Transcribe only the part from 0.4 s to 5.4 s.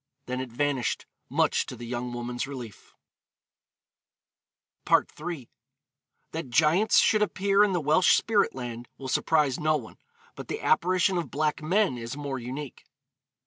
it vanished, much to the young woman's relief. FOOTNOTE: Jones, 'Apparitions.'